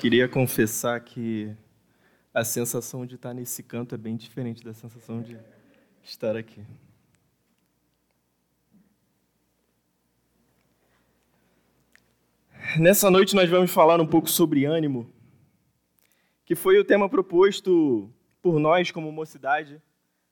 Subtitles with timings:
[0.00, 1.52] Queria confessar que
[2.32, 5.36] a sensação de estar nesse canto é bem diferente da sensação de
[6.04, 6.64] estar aqui.
[12.78, 15.12] Nessa noite nós vamos falar um pouco sobre ânimo,
[16.44, 18.08] que foi o tema proposto
[18.40, 19.82] por nós como mocidade,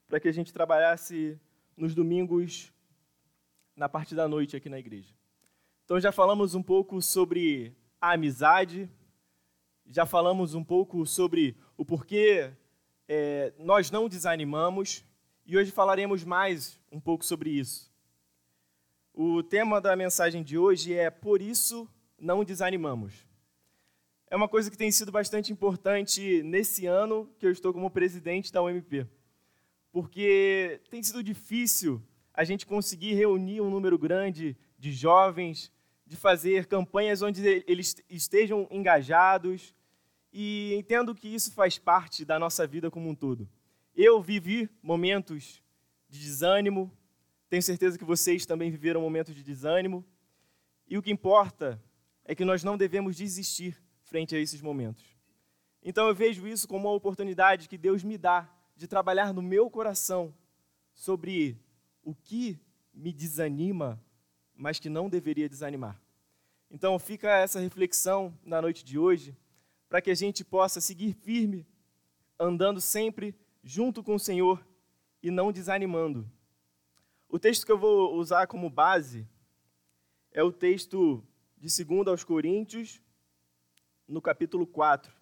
[0.07, 1.37] para que a gente trabalhasse
[1.77, 2.73] nos domingos
[3.75, 5.13] na parte da noite aqui na igreja.
[5.85, 8.89] Então já falamos um pouco sobre a amizade,
[9.91, 12.53] já falamos um pouco sobre o porquê
[13.09, 15.05] é, nós não desanimamos
[15.45, 17.93] e hoje falaremos mais um pouco sobre isso.
[19.15, 21.89] O tema da mensagem de hoje é Por isso
[22.19, 23.25] não desanimamos.
[24.29, 28.53] É uma coisa que tem sido bastante importante nesse ano que eu estou como presidente
[28.53, 29.07] da UMP,
[29.93, 32.03] porque tem sido difícil
[32.35, 35.73] a gente conseguir reunir um número grande de jovens,
[36.05, 39.76] de fazer campanhas onde eles estejam engajados,
[40.39, 43.49] e entendo que isso faz parte da nossa vida como um todo.
[43.95, 45.63] Eu vivi momentos
[46.11, 46.93] de desânimo,
[47.49, 50.05] tenho certeza que vocês também viveram momentos de desânimo,
[50.87, 51.83] e o que importa
[52.23, 55.17] é que nós não devemos desistir frente a esses momentos.
[55.83, 59.71] Então eu vejo isso como uma oportunidade que Deus me dá de trabalhar no meu
[59.71, 60.35] coração
[60.93, 61.59] sobre
[62.03, 62.61] o que
[62.93, 63.99] me desanima,
[64.55, 65.99] mas que não deveria desanimar.
[66.71, 69.35] Então fica essa reflexão na noite de hoje
[69.89, 71.67] para que a gente possa seguir firme,
[72.39, 74.67] andando sempre junto com o Senhor
[75.23, 76.31] e não desanimando.
[77.29, 79.27] O texto que eu vou usar como base
[80.31, 81.27] é o texto
[81.57, 83.01] de 2 aos Coríntios,
[84.07, 85.13] no capítulo 4.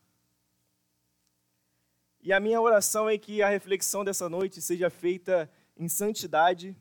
[2.20, 6.76] E a minha oração é que a reflexão dessa noite seja feita em santidade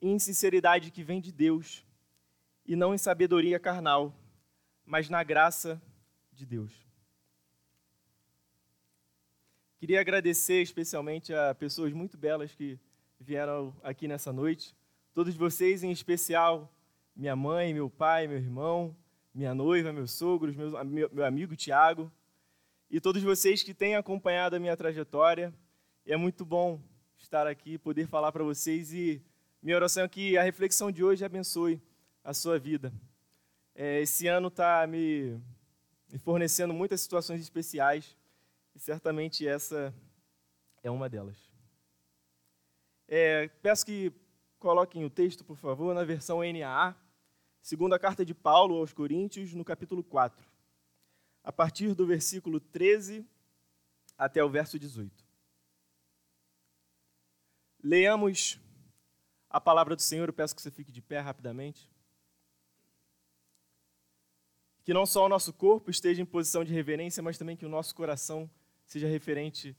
[0.00, 1.84] e em sinceridade que vem de Deus,
[2.64, 4.14] e não em sabedoria carnal,
[4.84, 5.80] mas na graça
[6.32, 6.85] de Deus.
[9.86, 12.76] Queria agradecer especialmente a pessoas muito belas que
[13.20, 14.74] vieram aqui nessa noite.
[15.14, 16.68] Todos vocês, em especial,
[17.14, 18.96] minha mãe, meu pai, meu irmão,
[19.32, 20.72] minha noiva, meus sogros, meu,
[21.12, 22.10] meu amigo Tiago,
[22.90, 25.54] e todos vocês que têm acompanhado a minha trajetória.
[26.04, 26.80] É muito bom
[27.16, 29.22] estar aqui, poder falar para vocês e
[29.62, 31.80] minha oração é que a reflexão de hoje abençoe
[32.24, 32.92] a sua vida.
[33.72, 35.40] É, esse ano está me,
[36.10, 38.16] me fornecendo muitas situações especiais
[38.76, 39.92] e certamente essa
[40.82, 41.50] é uma delas.
[43.08, 44.12] É, peço que
[44.58, 46.94] coloquem o texto, por favor, na versão NAA,
[47.62, 50.46] segunda carta de Paulo aos Coríntios, no capítulo 4,
[51.42, 53.26] a partir do versículo 13
[54.18, 55.24] até o verso 18.
[57.82, 58.60] Leamos
[59.48, 61.90] a palavra do Senhor, eu peço que você fique de pé rapidamente.
[64.84, 67.70] Que não só o nosso corpo esteja em posição de reverência, mas também que o
[67.70, 68.50] nosso coração
[68.86, 69.76] seja referente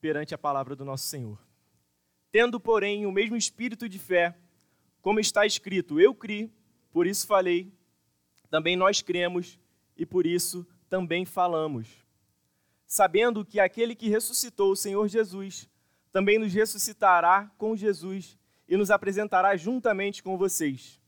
[0.00, 1.38] perante a palavra do nosso Senhor.
[2.30, 4.34] Tendo, porém, o mesmo espírito de fé,
[5.00, 6.50] como está escrito: Eu criei,
[6.90, 7.72] por isso falei,
[8.50, 9.58] também nós cremos
[9.96, 11.88] e por isso também falamos.
[12.86, 15.68] Sabendo que aquele que ressuscitou o Senhor Jesus
[16.10, 18.38] também nos ressuscitará com Jesus
[18.68, 21.00] e nos apresentará juntamente com vocês.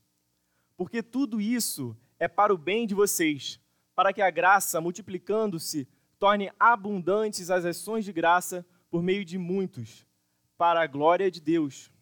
[0.77, 3.61] Porque tudo isso é para o bem de vocês,
[3.95, 5.87] para que a graça, multiplicando-se,
[6.25, 10.07] torne abundantes as ações de graça por meio de muitos,
[10.57, 11.93] para a glória de Deus.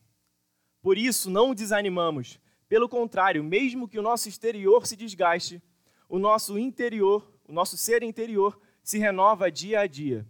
[0.80, 2.38] Por isso, não desanimamos.
[2.68, 5.60] Pelo contrário, mesmo que o nosso exterior se desgaste,
[6.08, 10.24] o nosso interior, o nosso ser interior, se renova dia a dia.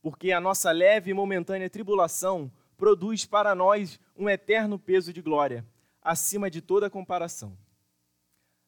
[0.00, 5.66] Porque a nossa leve e momentânea tribulação produz para nós um eterno peso de glória,
[6.00, 7.58] acima de toda comparação.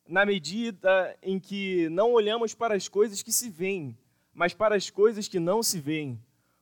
[0.09, 3.97] Na medida em que não olhamos para as coisas que se veem,
[4.39, 6.17] mas para as coisas que não se veem.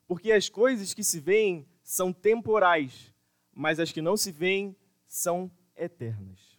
[0.09, 3.13] Porque as coisas que se veem são temporais,
[3.53, 4.75] mas as que não se veem
[5.07, 6.59] são eternas.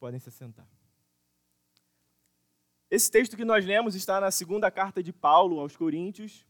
[0.00, 0.66] Podem se sentar.
[2.90, 6.44] Esse texto que nós lemos está na segunda carta de Paulo aos Coríntios.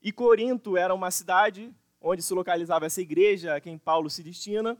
[0.00, 4.78] E Corinto era uma cidade onde se localizava essa igreja a quem Paulo se destina.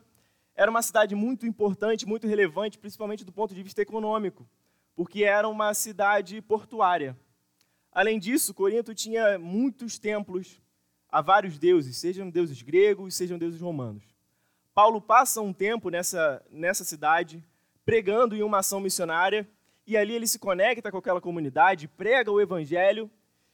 [0.54, 4.48] Era uma cidade muito importante, muito relevante, principalmente do ponto de vista econômico,
[4.94, 7.16] porque era uma cidade portuária.
[7.96, 10.60] Além disso, Corinto tinha muitos templos
[11.08, 14.04] a vários deuses, sejam deuses gregos, sejam deuses romanos.
[14.74, 17.42] Paulo passa um tempo nessa, nessa cidade,
[17.86, 19.48] pregando em uma ação missionária,
[19.86, 23.10] e ali ele se conecta com aquela comunidade, prega o evangelho,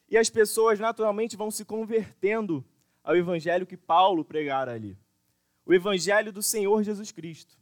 [0.08, 2.64] e as pessoas naturalmente vão se convertendo
[3.04, 4.98] ao evangelho que Paulo pregara ali.
[5.64, 7.56] O evangelho do Senhor Jesus Cristo.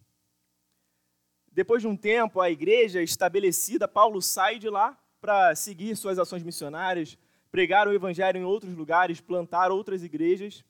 [1.53, 6.43] Depois de um tempo, a igreja estabelecida, Paulo sai de lá para seguir suas ações
[6.43, 7.19] missionárias,
[7.51, 10.65] pregar o evangelho em outros lugares, plantar outras igrejas.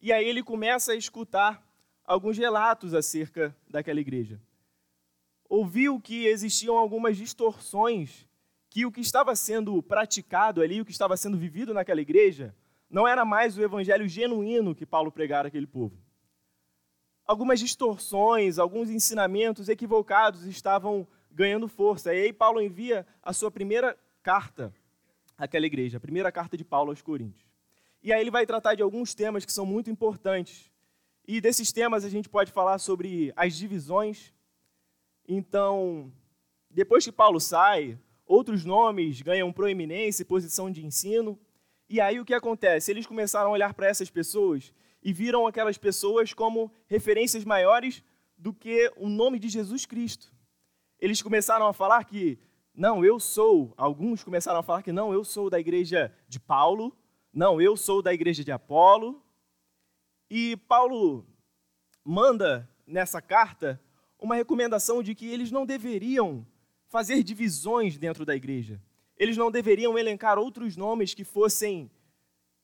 [0.00, 1.64] E aí ele começa a escutar
[2.04, 4.40] alguns relatos acerca daquela igreja.
[5.48, 8.26] Ouviu que existiam algumas distorções,
[8.68, 12.54] que o que estava sendo praticado ali, o que estava sendo vivido naquela igreja,
[12.90, 15.96] não era mais o evangelho genuíno que Paulo pregara àquele povo.
[17.24, 21.06] Algumas distorções, alguns ensinamentos equivocados estavam
[21.36, 22.14] ganhando força.
[22.14, 24.72] E aí Paulo envia a sua primeira carta
[25.36, 27.46] àquela igreja, a primeira carta de Paulo aos Coríntios.
[28.02, 30.70] E aí ele vai tratar de alguns temas que são muito importantes.
[31.28, 34.32] E desses temas a gente pode falar sobre as divisões.
[35.28, 36.10] Então,
[36.70, 41.38] depois que Paulo sai, outros nomes ganham proeminência e posição de ensino.
[41.86, 42.90] E aí o que acontece?
[42.90, 44.72] Eles começaram a olhar para essas pessoas
[45.02, 48.02] e viram aquelas pessoas como referências maiores
[48.38, 50.35] do que o nome de Jesus Cristo.
[51.06, 52.36] Eles começaram a falar que,
[52.74, 56.92] não, eu sou, alguns começaram a falar que, não, eu sou da igreja de Paulo,
[57.32, 59.22] não, eu sou da igreja de Apolo.
[60.28, 61.24] E Paulo
[62.04, 63.80] manda nessa carta
[64.18, 66.44] uma recomendação de que eles não deveriam
[66.88, 68.82] fazer divisões dentro da igreja.
[69.16, 71.88] Eles não deveriam elencar outros nomes que fossem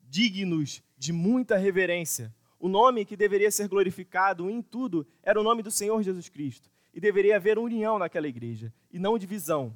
[0.01, 2.35] dignos de muita reverência.
[2.59, 6.73] O nome que deveria ser glorificado em tudo era o nome do Senhor Jesus Cristo
[6.93, 9.75] e deveria haver união naquela igreja e não divisão.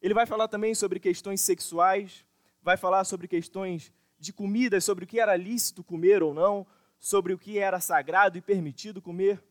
[0.00, 2.24] Ele vai falar também sobre questões sexuais,
[2.62, 6.66] vai falar sobre questões de comida, sobre o que era lícito comer ou não,
[6.98, 9.42] sobre o que era sagrado e permitido comer.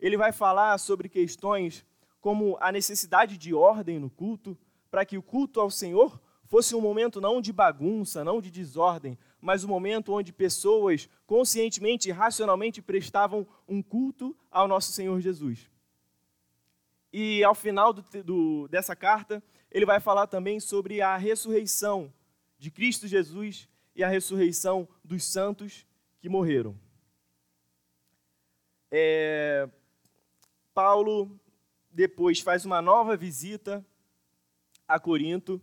[0.00, 1.84] Ele vai falar sobre questões
[2.20, 4.56] como a necessidade de ordem no culto,
[4.90, 9.18] para que o culto ao Senhor fosse um momento não de bagunça, não de desordem,
[9.40, 15.68] mas um momento onde pessoas conscientemente e racionalmente prestavam um culto ao nosso Senhor Jesus.
[17.16, 19.40] E ao final do, do, dessa carta,
[19.70, 22.12] ele vai falar também sobre a ressurreição
[22.58, 25.86] de Cristo Jesus e a ressurreição dos santos
[26.18, 26.76] que morreram.
[28.90, 29.68] É,
[30.74, 31.38] Paulo
[31.88, 33.86] depois faz uma nova visita
[34.88, 35.62] a Corinto.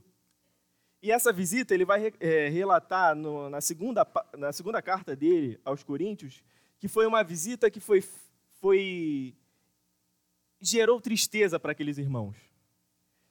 [1.01, 4.07] E essa visita ele vai é, relatar no, na, segunda,
[4.38, 6.42] na segunda carta dele aos Coríntios
[6.80, 8.01] que foi uma visita que foi,
[8.62, 9.36] foi
[10.61, 12.37] gerou tristeza para aqueles irmãos.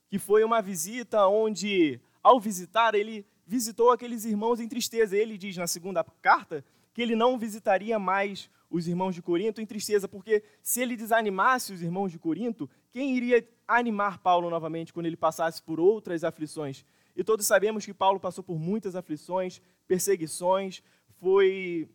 [0.09, 5.17] Que foi uma visita onde, ao visitar, ele visitou aqueles irmãos em tristeza.
[5.17, 9.67] Ele diz na segunda carta que ele não visitaria mais os irmãos de Corinto em
[9.67, 15.07] tristeza, porque se ele desanimasse os irmãos de Corinto, quem iria animar Paulo novamente quando
[15.07, 16.85] ele passasse por outras aflições?
[17.17, 20.83] E todos sabemos que Paulo passou por muitas aflições, perseguições,
[21.21, 21.89] foi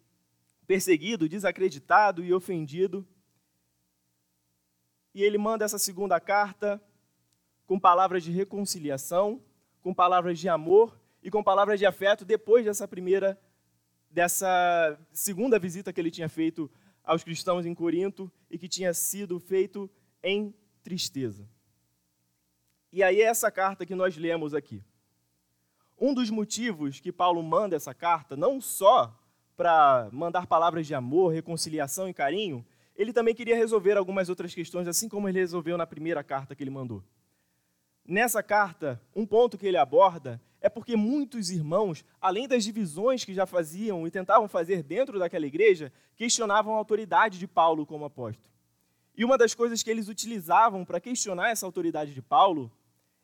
[0.68, 3.08] perseguido, desacreditado e ofendido.
[5.16, 6.80] E ele manda essa segunda carta
[7.66, 9.42] com palavras de reconciliação,
[9.82, 13.40] com palavras de amor e com palavras de afeto depois dessa primeira,
[14.12, 16.70] dessa segunda visita que ele tinha feito
[17.02, 19.90] aos cristãos em Corinto e que tinha sido feito
[20.22, 20.54] em
[20.84, 21.48] tristeza.
[22.92, 24.84] E aí é essa carta que nós lemos aqui.
[25.98, 29.18] Um dos motivos que Paulo manda essa carta, não só
[29.56, 32.66] para mandar palavras de amor, reconciliação e carinho,
[32.96, 36.64] ele também queria resolver algumas outras questões, assim como ele resolveu na primeira carta que
[36.64, 37.04] ele mandou.
[38.08, 43.34] Nessa carta, um ponto que ele aborda é porque muitos irmãos, além das divisões que
[43.34, 48.50] já faziam e tentavam fazer dentro daquela igreja, questionavam a autoridade de Paulo como apóstolo.
[49.18, 52.72] E uma das coisas que eles utilizavam para questionar essa autoridade de Paulo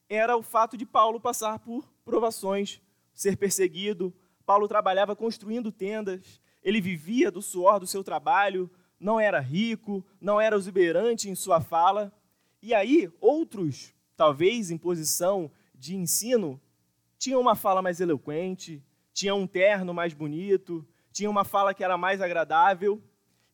[0.07, 2.81] era o fato de Paulo passar por provações,
[3.13, 4.13] ser perseguido.
[4.45, 8.69] Paulo trabalhava construindo tendas, ele vivia do suor do seu trabalho,
[9.01, 12.13] não era rico, não era exuberante em sua fala.
[12.62, 16.62] E aí, outros, talvez em posição de ensino,
[17.17, 18.81] tinham uma fala mais eloquente,
[19.12, 23.01] tinham um terno mais bonito, tinham uma fala que era mais agradável.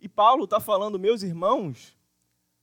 [0.01, 1.98] E Paulo está falando, meus irmãos,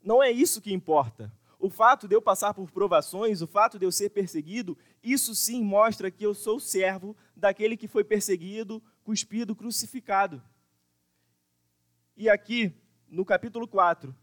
[0.02, 1.32] não é isso que importa.
[1.58, 5.64] O fato de eu passar por provações, o fato de eu ser perseguido, isso sim
[5.64, 10.42] mostra que eu sou servo daquele que foi perseguido, cuspido, crucificado.
[12.16, 12.72] E aqui,
[13.08, 14.14] no capítulo 4,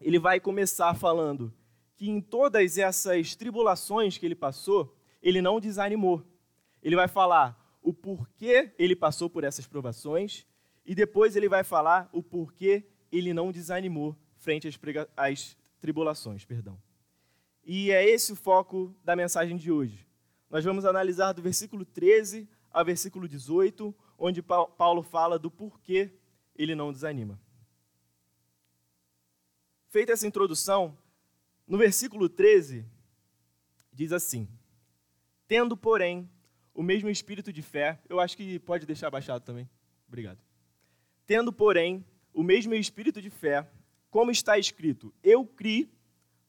[0.00, 1.52] ele vai começar falando
[1.96, 6.24] que em todas essas tribulações que ele passou, ele não desanimou.
[6.80, 10.46] Ele vai falar o porquê ele passou por essas provações
[10.84, 14.78] e depois ele vai falar o porquê ele não desanimou frente às,
[15.16, 16.78] às tribulações, perdão.
[17.64, 20.06] E é esse o foco da mensagem de hoje.
[20.48, 26.12] Nós vamos analisar do versículo 13 ao versículo 18, onde Paulo fala do porquê
[26.56, 27.40] ele não desanima.
[29.88, 30.96] Feita essa introdução,
[31.66, 32.84] no versículo 13,
[33.92, 34.48] diz assim:
[35.48, 36.28] Tendo, porém,
[36.74, 39.68] o mesmo espírito de fé, eu acho que pode deixar baixado também.
[40.06, 40.38] Obrigado.
[41.26, 43.68] Tendo, porém, o mesmo espírito de fé,
[44.10, 45.90] como está escrito: Eu criei,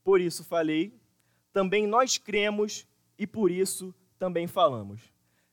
[0.03, 0.93] por isso falei,
[1.53, 2.85] também nós cremos
[3.17, 5.01] e por isso também falamos.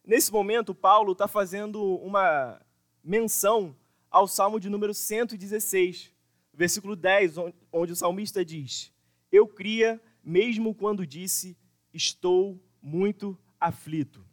[0.05, 2.61] Nesse momento, Paulo está fazendo uma
[3.03, 3.75] menção
[4.14, 6.12] ao Salmo de número 116,
[6.52, 7.35] versículo 10,
[7.73, 8.92] onde o salmista diz:
[9.33, 11.59] Eu cria, mesmo quando disse,
[11.92, 14.25] estou muito aflito.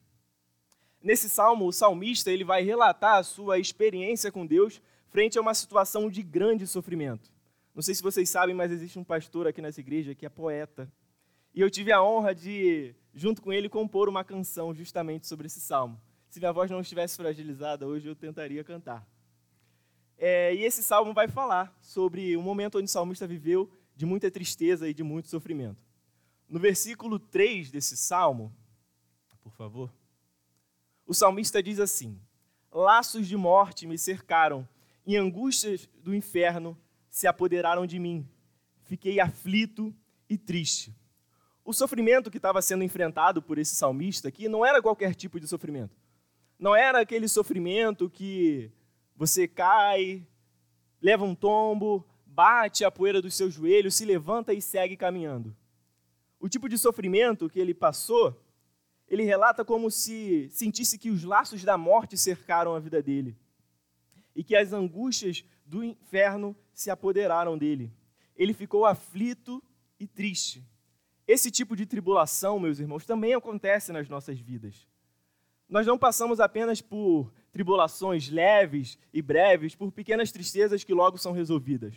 [1.01, 5.55] Nesse salmo, o salmista ele vai relatar a sua experiência com Deus frente a uma
[5.55, 7.31] situação de grande sofrimento.
[7.73, 10.87] Não sei se vocês sabem, mas existe um pastor aqui nessa igreja que é poeta.
[11.55, 15.59] E eu tive a honra de, junto com ele, compor uma canção justamente sobre esse
[15.59, 15.99] salmo.
[16.29, 19.03] Se minha voz não estivesse fragilizada hoje, eu tentaria cantar.
[20.23, 24.29] É, e esse salmo vai falar sobre o momento onde o salmista viveu de muita
[24.29, 25.83] tristeza e de muito sofrimento.
[26.47, 28.55] No versículo 3 desse salmo,
[29.41, 29.91] por favor,
[31.07, 32.21] o salmista diz assim:
[32.71, 34.69] Laços de morte me cercaram,
[35.07, 36.77] e angústias do inferno
[37.09, 38.29] se apoderaram de mim.
[38.83, 39.91] Fiquei aflito
[40.29, 40.95] e triste.
[41.65, 45.47] O sofrimento que estava sendo enfrentado por esse salmista aqui não era qualquer tipo de
[45.47, 45.97] sofrimento.
[46.59, 48.71] Não era aquele sofrimento que
[49.21, 50.25] você cai,
[50.99, 55.55] leva um tombo, bate a poeira dos seus joelhos, se levanta e segue caminhando.
[56.39, 58.35] O tipo de sofrimento que ele passou,
[59.07, 63.37] ele relata como se sentisse que os laços da morte cercaram a vida dele
[64.35, 67.93] e que as angústias do inferno se apoderaram dele.
[68.35, 69.61] Ele ficou aflito
[69.99, 70.67] e triste.
[71.27, 74.87] Esse tipo de tribulação, meus irmãos, também acontece nas nossas vidas.
[75.69, 81.31] Nós não passamos apenas por tribulações leves e breves, por pequenas tristezas que logo são
[81.31, 81.95] resolvidas.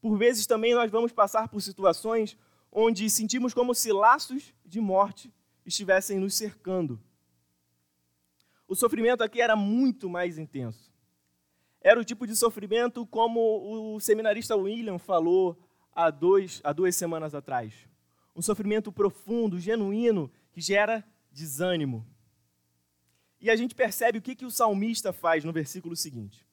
[0.00, 2.36] Por vezes também nós vamos passar por situações
[2.70, 5.32] onde sentimos como se laços de morte
[5.66, 7.00] estivessem nos cercando.
[8.66, 10.90] O sofrimento aqui era muito mais intenso.
[11.80, 15.58] Era o tipo de sofrimento como o seminarista William falou
[15.94, 17.74] há, dois, há duas semanas atrás.
[18.34, 22.06] Um sofrimento profundo, genuíno, que gera desânimo.
[23.42, 26.46] E a gente percebe o que, que o salmista faz no versículo seguinte.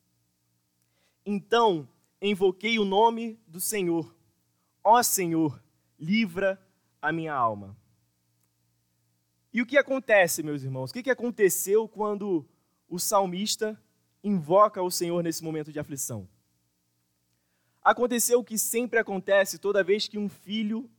[1.23, 1.87] Então
[2.19, 4.11] invoquei o nome do Senhor.
[4.83, 5.61] Ó Senhor,
[5.99, 6.59] livra
[6.99, 7.77] a minha alma.
[9.53, 10.89] E o que acontece, meus irmãos?
[10.89, 12.43] O que aconteceu quando
[12.87, 13.79] o salmista
[14.23, 16.27] invoca o Senhor nesse momento de aflição?
[17.83, 20.89] Aconteceu o que sempre acontece toda vez que um filho,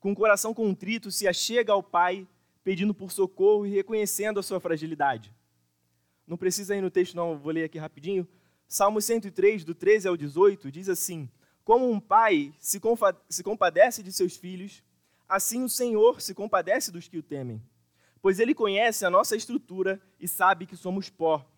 [0.00, 2.26] com o coração contrito, se achega ao pai
[2.66, 5.32] pedindo por socorro e reconhecendo a sua fragilidade.
[6.26, 8.26] Não precisa ir no texto, não, vou ler aqui rapidinho.
[8.66, 11.30] Salmo 103, do 13 ao 18, diz assim:
[11.62, 12.80] Como um pai se,
[13.28, 14.82] se compadece de seus filhos,
[15.28, 17.62] assim o Senhor se compadece dos que o temem.
[18.20, 21.48] Pois ele conhece a nossa estrutura e sabe que somos pó.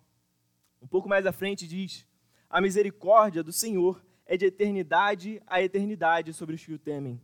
[0.79, 2.05] Um pouco mais à frente diz:
[2.47, 7.19] A misericórdia do Senhor é de eternidade a eternidade sobre os que o temem,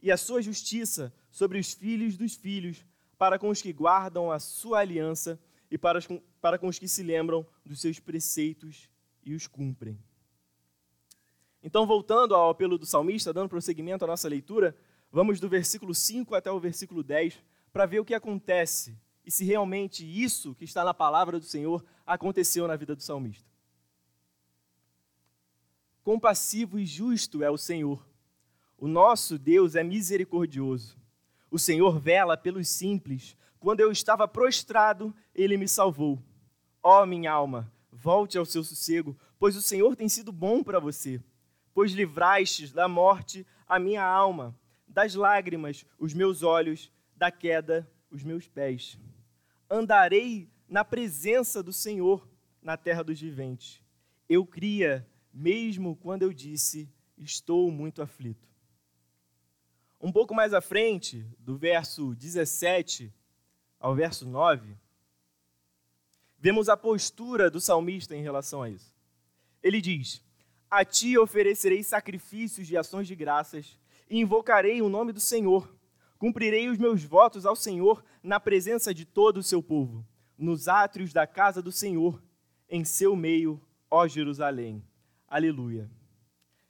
[0.00, 2.82] e a sua justiça sobre os filhos dos filhos,
[3.18, 6.00] para com os que guardam a sua aliança e para,
[6.40, 8.90] para com os que se lembram dos seus preceitos
[9.24, 9.98] e os cumprem.
[11.62, 14.76] Então, voltando ao apelo do salmista, dando prosseguimento à nossa leitura,
[15.10, 17.42] vamos do versículo 5 até o versículo 10
[17.72, 21.84] para ver o que acontece e se realmente isso que está na palavra do Senhor
[22.06, 23.50] aconteceu na vida do salmista.
[26.04, 28.06] Compassivo e justo é o Senhor.
[28.78, 30.96] O nosso Deus é misericordioso.
[31.56, 36.22] O Senhor vela pelos simples quando eu estava prostrado, ele me salvou.
[36.82, 40.78] Ó oh, minha alma, volte ao seu sossego, pois o Senhor tem sido bom para
[40.78, 41.18] você.
[41.72, 44.54] Pois livrastes da morte a minha alma,
[44.86, 48.98] das lágrimas os meus olhos, da queda os meus pés.
[49.70, 52.28] Andarei na presença do Senhor
[52.60, 53.82] na terra dos viventes.
[54.28, 56.86] Eu cria, mesmo quando eu disse,
[57.16, 58.46] estou muito aflito.
[60.00, 63.12] Um pouco mais à frente, do verso 17
[63.80, 64.76] ao verso 9,
[66.38, 68.92] vemos a postura do salmista em relação a isso.
[69.62, 70.22] Ele diz:
[70.70, 75.74] A ti oferecerei sacrifícios de ações de graças e invocarei o nome do Senhor.
[76.18, 81.12] Cumprirei os meus votos ao Senhor na presença de todo o seu povo, nos átrios
[81.12, 82.22] da casa do Senhor,
[82.68, 83.60] em seu meio,
[83.90, 84.84] ó Jerusalém.
[85.26, 85.90] Aleluia.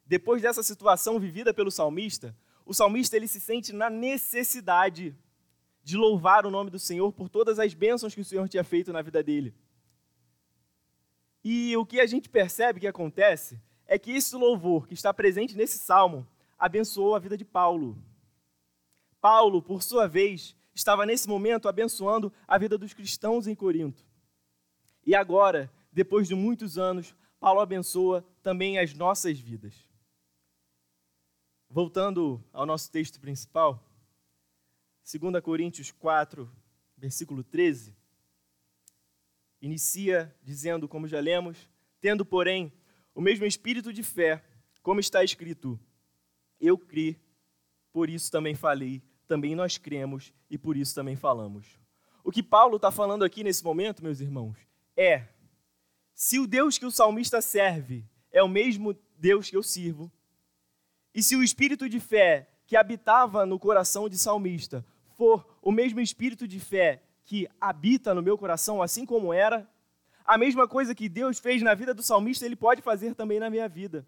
[0.04, 5.16] Depois dessa situação vivida pelo salmista, o salmista ele se sente na necessidade
[5.84, 8.92] de louvar o nome do Senhor por todas as bênçãos que o Senhor tinha feito
[8.92, 9.54] na vida dele.
[11.44, 15.56] E o que a gente percebe que acontece é que esse louvor que está presente
[15.56, 16.26] nesse salmo
[16.58, 17.96] abençoou a vida de Paulo.
[19.20, 24.04] Paulo, por sua vez, estava nesse momento abençoando a vida dos cristãos em Corinto.
[25.04, 29.85] E agora, depois de muitos anos, Paulo abençoa também as nossas vidas.
[31.68, 33.82] Voltando ao nosso texto principal,
[35.04, 36.50] 2 Coríntios 4,
[36.96, 37.94] versículo 13,
[39.60, 41.68] inicia dizendo, como já lemos,
[42.00, 42.72] tendo, porém,
[43.14, 44.44] o mesmo espírito de fé,
[44.82, 45.78] como está escrito:
[46.60, 47.20] Eu criei,
[47.92, 51.66] por isso também falei, também nós cremos e por isso também falamos.
[52.22, 54.56] O que Paulo está falando aqui nesse momento, meus irmãos,
[54.96, 55.26] é:
[56.14, 60.12] se o Deus que o salmista serve é o mesmo Deus que eu sirvo,
[61.16, 64.84] e se o espírito de fé que habitava no coração de salmista
[65.16, 69.66] for o mesmo espírito de fé que habita no meu coração, assim como era,
[70.26, 73.48] a mesma coisa que Deus fez na vida do salmista, ele pode fazer também na
[73.48, 74.06] minha vida.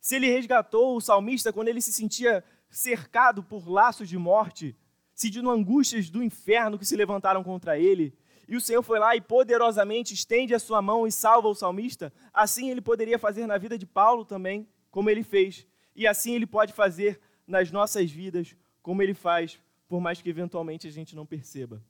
[0.00, 4.74] Se ele resgatou o salmista quando ele se sentia cercado por laços de morte,
[5.14, 8.16] sentindo angústias do inferno que se levantaram contra ele,
[8.48, 12.10] e o Senhor foi lá e poderosamente estende a sua mão e salva o salmista,
[12.32, 15.66] assim ele poderia fazer na vida de Paulo também, como ele fez.
[15.98, 20.86] E assim ele pode fazer nas nossas vidas, como ele faz, por mais que eventualmente
[20.86, 21.82] a gente não perceba.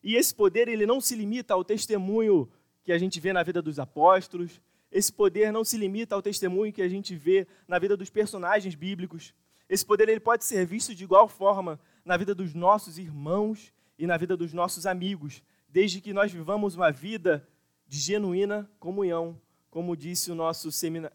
[0.00, 2.48] E esse poder, ele não se limita ao testemunho
[2.84, 4.60] que a gente vê na vida dos apóstolos.
[4.92, 8.76] Esse poder não se limita ao testemunho que a gente vê na vida dos personagens
[8.76, 9.34] bíblicos.
[9.68, 14.06] Esse poder ele pode ser visto de igual forma na vida dos nossos irmãos e
[14.06, 17.44] na vida dos nossos amigos, desde que nós vivamos uma vida
[17.88, 19.36] de genuína comunhão,
[19.68, 21.12] como disse o nosso semina...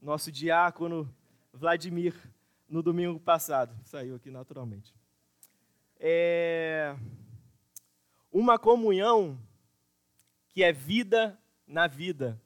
[0.00, 1.14] nosso diácono
[1.52, 2.14] Vladimir
[2.68, 3.74] no domingo passado.
[3.84, 4.94] Saiu aqui naturalmente.
[6.00, 6.96] É
[8.32, 9.38] uma comunhão
[10.48, 12.40] que é vida na vida.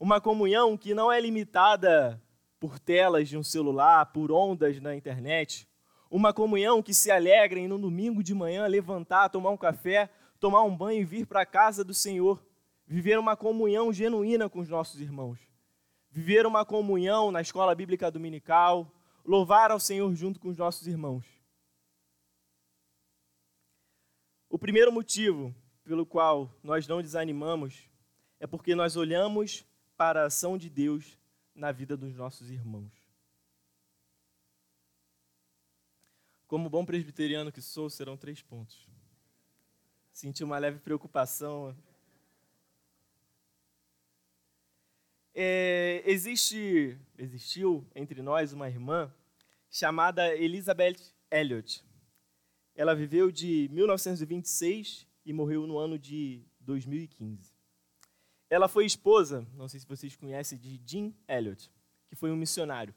[0.00, 2.20] Uma comunhão que não é limitada
[2.58, 5.68] por telas de um celular, por ondas na internet.
[6.10, 10.08] Uma comunhão que se alegra em no domingo de manhã levantar, tomar um café,
[10.40, 12.42] tomar um banho e vir para a casa do Senhor.
[12.86, 15.47] Viver uma comunhão genuína com os nossos irmãos.
[16.10, 18.90] Viver uma comunhão na escola bíblica dominical.
[19.24, 21.26] Louvar ao Senhor junto com os nossos irmãos.
[24.48, 27.88] O primeiro motivo pelo qual nós não desanimamos
[28.40, 29.64] é porque nós olhamos
[29.96, 31.18] para a ação de Deus
[31.54, 32.92] na vida dos nossos irmãos.
[36.46, 38.88] Como bom presbiteriano que sou, serão três pontos.
[40.12, 41.76] Senti uma leve preocupação.
[45.40, 49.08] É, existe, existiu entre nós uma irmã
[49.70, 50.96] chamada Elizabeth
[51.30, 51.84] Elliot.
[52.74, 57.54] Ela viveu de 1926 e morreu no ano de 2015.
[58.50, 61.70] Ela foi esposa, não sei se vocês conhecem, de Jim Elliot,
[62.08, 62.92] que foi um missionário.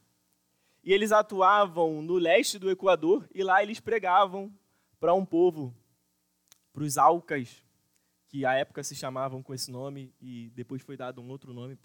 [0.84, 4.52] E eles atuavam no leste do Equador e lá eles pregavam
[5.00, 5.76] para um povo,
[6.74, 7.64] para os Alcas,
[8.28, 11.76] que à época se chamavam com esse nome e depois foi dado um outro nome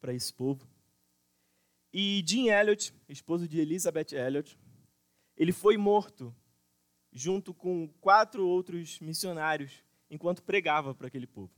[0.00, 0.66] para esse povo.
[1.92, 4.58] E Jim Elliot, esposo de Elizabeth Elliot,
[5.36, 6.34] ele foi morto
[7.12, 11.52] junto com quatro outros missionários, enquanto pregava para aquele povo.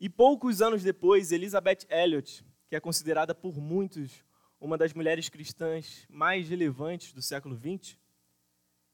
[0.00, 4.24] E poucos anos depois, Elizabeth Elliot, que é considerada por muitos
[4.58, 7.98] uma das mulheres cristãs mais relevantes do século XX,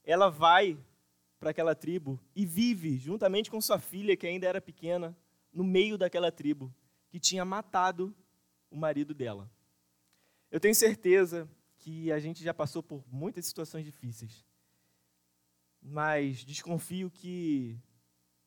[0.03, 0.77] ela vai
[1.38, 5.16] para aquela tribo e vive, juntamente com sua filha, que ainda era pequena,
[5.53, 6.74] no meio daquela tribo
[7.09, 8.14] que tinha matado
[8.71, 9.51] o marido dela.
[10.51, 14.47] Eu tenho certeza que a gente já passou por muitas situações difíceis
[15.81, 17.79] mas desconfio que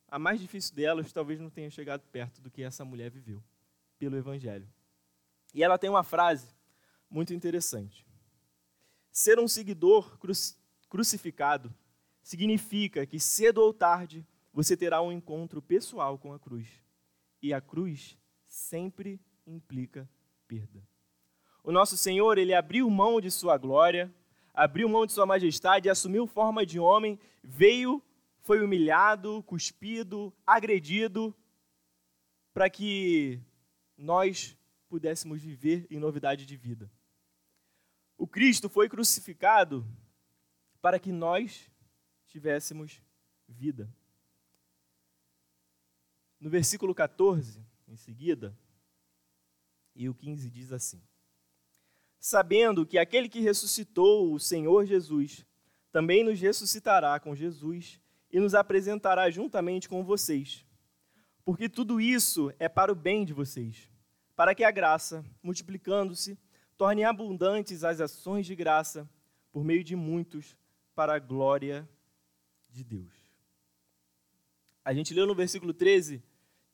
[0.08, 3.42] a mais difícil delas talvez não tenha chegado perto do que essa mulher viveu
[3.98, 4.68] pelo Evangelho.
[5.54, 6.48] E ela tem uma frase
[7.08, 8.06] muito interessante.
[9.10, 10.18] Ser um seguidor
[10.88, 11.74] crucificado
[12.22, 16.68] significa que cedo ou tarde você terá um encontro pessoal com a cruz.
[17.40, 18.18] E a cruz
[18.52, 20.08] sempre implica
[20.46, 20.82] perda.
[21.64, 24.12] O nosso Senhor, ele abriu mão de sua glória
[24.54, 28.02] abriu mão de sua majestade, assumiu forma de homem, veio,
[28.40, 31.34] foi humilhado, cuspido, agredido,
[32.52, 33.40] para que
[33.96, 34.56] nós
[34.88, 36.90] pudéssemos viver em novidade de vida.
[38.18, 39.86] O Cristo foi crucificado
[40.80, 41.70] para que nós
[42.26, 43.00] tivéssemos
[43.48, 43.88] vida.
[46.38, 48.56] No versículo 14, em seguida,
[49.94, 51.02] e o 15 diz assim:
[52.22, 55.44] sabendo que aquele que ressuscitou o Senhor Jesus
[55.90, 58.00] também nos ressuscitará com Jesus
[58.30, 60.64] e nos apresentará juntamente com vocês.
[61.44, 63.90] Porque tudo isso é para o bem de vocês,
[64.36, 66.38] para que a graça, multiplicando-se,
[66.78, 69.10] torne abundantes as ações de graça
[69.50, 70.56] por meio de muitos,
[70.94, 71.88] para a glória
[72.70, 73.12] de Deus.
[74.84, 76.22] A gente leu no versículo 13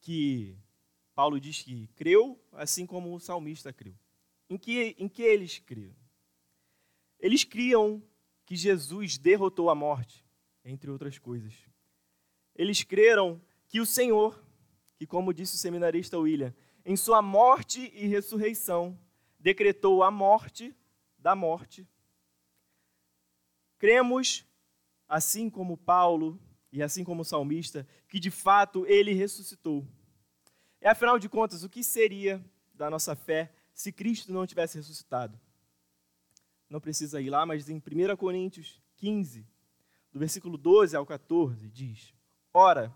[0.00, 0.56] que
[1.18, 3.98] Paulo diz que creu, assim como o salmista creu.
[4.48, 5.92] Em que, em que eles criam?
[7.18, 8.00] Eles criam
[8.46, 10.24] que Jesus derrotou a morte,
[10.64, 11.52] entre outras coisas.
[12.54, 14.40] Eles creram que o Senhor,
[14.94, 16.54] que como disse o seminarista William,
[16.84, 18.96] em sua morte e ressurreição,
[19.40, 20.72] decretou a morte
[21.18, 21.84] da morte.
[23.76, 24.46] Cremos,
[25.08, 29.84] assim como Paulo e assim como o salmista, que de fato ele ressuscitou.
[30.80, 35.38] E afinal de contas, o que seria da nossa fé se Cristo não tivesse ressuscitado?
[36.70, 39.46] Não precisa ir lá, mas em 1 Coríntios 15,
[40.12, 42.14] do versículo 12 ao 14, diz:
[42.52, 42.94] Ora,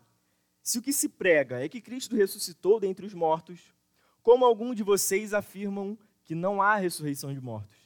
[0.62, 3.74] se o que se prega é que Cristo ressuscitou dentre os mortos,
[4.22, 7.78] como algum de vocês afirmam que não há ressurreição de mortos?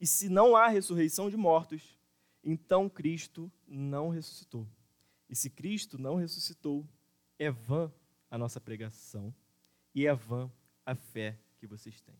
[0.00, 1.98] E se não há ressurreição de mortos,
[2.42, 4.68] então Cristo não ressuscitou.
[5.28, 6.86] E se Cristo não ressuscitou,
[7.38, 7.90] é vã
[8.34, 9.32] a nossa pregação
[9.94, 10.50] e é vã
[10.84, 12.16] a fé que vocês têm.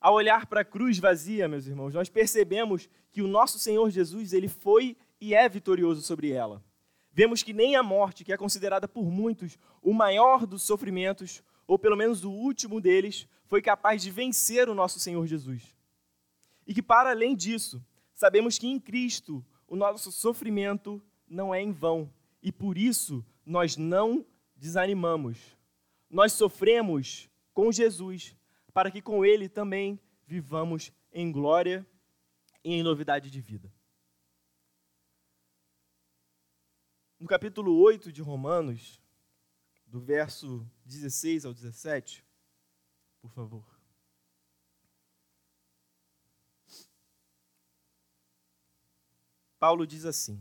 [0.00, 4.32] Ao olhar para a cruz vazia, meus irmãos, nós percebemos que o nosso Senhor Jesus,
[4.32, 6.64] ele foi e é vitorioso sobre ela.
[7.12, 11.78] Vemos que nem a morte, que é considerada por muitos o maior dos sofrimentos, ou
[11.78, 15.76] pelo menos o último deles, foi capaz de vencer o nosso Senhor Jesus.
[16.66, 21.72] E que, para além disso, sabemos que em Cristo o nosso sofrimento não é em
[21.72, 22.10] vão
[22.42, 24.24] e por isso nós não
[24.58, 25.56] desanimamos.
[26.10, 28.36] Nós sofremos com Jesus
[28.74, 31.86] para que com Ele também vivamos em glória
[32.62, 33.72] e em novidade de vida.
[37.18, 39.00] No capítulo 8 de Romanos,
[39.86, 42.24] do verso 16 ao 17,
[43.20, 43.64] por favor.
[49.58, 50.40] Paulo diz assim: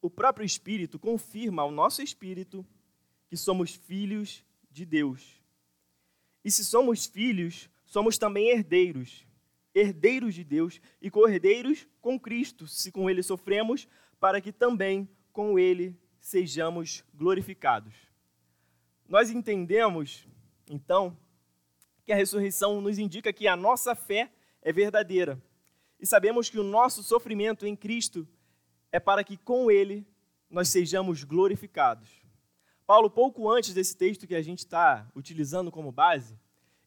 [0.00, 2.66] o próprio Espírito confirma ao nosso espírito
[3.30, 5.40] que somos filhos de Deus.
[6.44, 9.24] E se somos filhos, somos também herdeiros,
[9.72, 13.86] herdeiros de Deus e co-herdeiros com Cristo, se com ele sofremos,
[14.18, 17.94] para que também com ele sejamos glorificados.
[19.08, 20.26] Nós entendemos,
[20.68, 21.16] então,
[22.04, 25.40] que a ressurreição nos indica que a nossa fé é verdadeira.
[26.00, 28.26] E sabemos que o nosso sofrimento em Cristo
[28.90, 30.04] é para que com ele
[30.50, 32.10] nós sejamos glorificados.
[32.90, 36.36] Paulo, pouco antes desse texto que a gente está utilizando como base,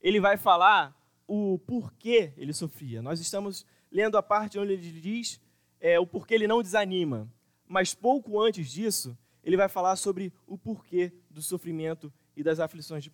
[0.02, 0.94] ele vai falar
[1.26, 3.02] o porquê ele sofria.
[3.02, 5.40] Nós estamos lendo a parte onde ele diz
[5.80, 7.32] é, o porquê ele não desanima.
[7.66, 13.10] Mas pouco antes disso, ele vai falar sobre o porquê do sofrimento e das aflições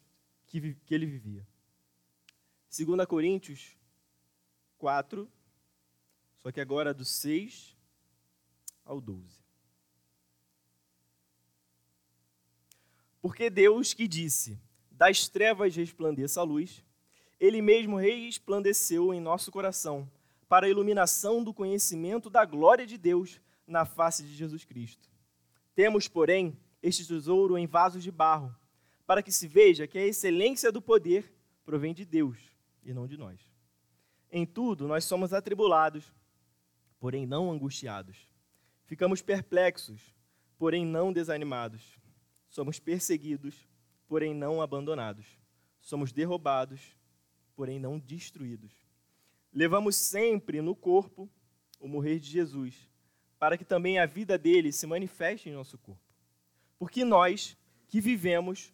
[0.48, 1.46] que, que ele vivia.
[2.76, 3.78] 2 Coríntios
[4.80, 5.32] 4,
[6.40, 7.78] só que agora do 6
[8.84, 9.39] ao 12.
[13.22, 14.60] Porque Deus que disse:
[14.92, 16.84] Das trevas resplandeça a luz,
[17.40, 20.10] ele mesmo resplandeceu em nosso coração,
[20.48, 25.10] para a iluminação do conhecimento da glória de Deus na face de Jesus Cristo.
[25.76, 28.56] Temos, porém, este tesouro em vasos de barro,
[29.06, 32.38] para que se veja que a excelência do poder provém de Deus
[32.84, 33.40] e não de nós.
[34.32, 36.12] Em tudo nós somos atribulados,
[37.00, 38.30] porém não angustiados
[38.90, 40.02] Ficamos perplexos,
[40.58, 41.99] porém não desanimados.
[42.50, 43.68] Somos perseguidos,
[44.08, 45.26] porém não abandonados.
[45.80, 46.98] Somos derrubados,
[47.56, 48.74] porém não destruídos.
[49.54, 51.30] Levamos sempre no corpo
[51.80, 52.90] o morrer de Jesus,
[53.38, 56.04] para que também a vida dele se manifeste em nosso corpo.
[56.78, 57.58] Porque nós,
[57.88, 58.74] que vivemos,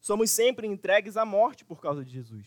[0.00, 2.46] somos sempre entregues à morte por causa de Jesus,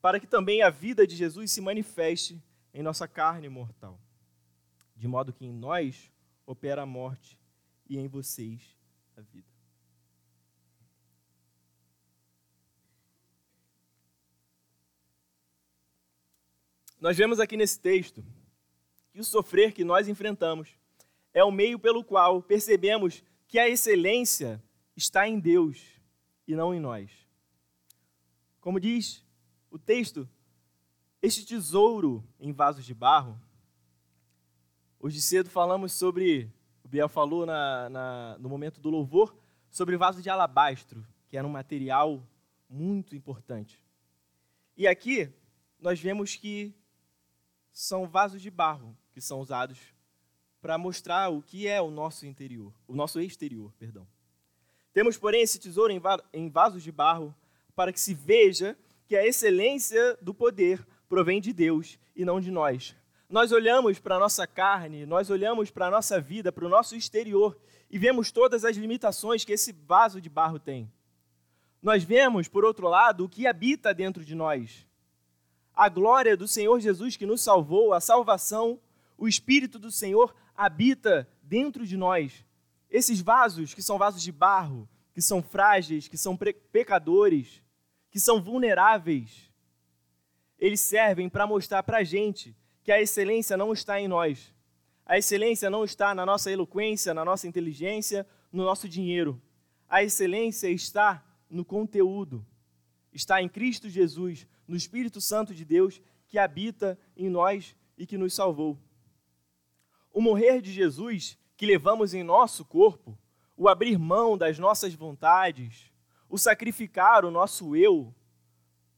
[0.00, 3.98] para que também a vida de Jesus se manifeste em nossa carne mortal.
[4.94, 6.12] De modo que em nós
[6.46, 7.38] opera a morte
[7.88, 8.76] e em vocês
[9.16, 9.53] a vida.
[17.04, 18.24] Nós vemos aqui nesse texto
[19.12, 20.70] que o sofrer que nós enfrentamos
[21.34, 24.58] é o meio pelo qual percebemos que a excelência
[24.96, 26.00] está em Deus
[26.48, 27.10] e não em nós.
[28.58, 29.22] Como diz
[29.70, 30.26] o texto,
[31.20, 33.38] este tesouro em vasos de barro
[34.98, 36.50] Hoje cedo falamos sobre,
[36.82, 39.36] o Biel falou na, na, no momento do louvor,
[39.68, 42.26] sobre vaso de alabastro, que era um material
[42.66, 43.78] muito importante.
[44.74, 45.30] E aqui
[45.78, 46.74] nós vemos que
[47.74, 49.78] são vasos de barro que são usados
[50.62, 54.06] para mostrar o que é o nosso interior, o nosso exterior, perdão.
[54.94, 55.92] Temos, porém, esse tesouro
[56.32, 57.34] em vasos de barro
[57.76, 62.50] para que se veja que a excelência do poder provém de Deus e não de
[62.50, 62.96] nós,
[63.28, 66.94] nós olhamos para a nossa carne, nós olhamos para a nossa vida, para o nosso
[66.94, 67.58] exterior
[67.90, 70.88] e vemos todas as limitações que esse vaso de barro tem.
[71.82, 74.86] Nós vemos, por outro lado, o que habita dentro de nós.
[75.74, 78.78] A glória do Senhor Jesus que nos salvou, a salvação,
[79.18, 82.44] o Espírito do Senhor habita dentro de nós.
[82.90, 87.62] Esses vasos, que são vasos de barro, que são frágeis, que são pecadores,
[88.10, 89.50] que são vulneráveis,
[90.58, 94.54] eles servem para mostrar para a gente que a excelência não está em nós.
[95.04, 99.40] A excelência não está na nossa eloquência, na nossa inteligência, no nosso dinheiro.
[99.88, 102.44] A excelência está no conteúdo.
[103.14, 108.18] Está em Cristo Jesus, no Espírito Santo de Deus que habita em nós e que
[108.18, 108.76] nos salvou.
[110.12, 113.16] O morrer de Jesus que levamos em nosso corpo,
[113.56, 115.92] o abrir mão das nossas vontades,
[116.28, 118.12] o sacrificar o nosso eu.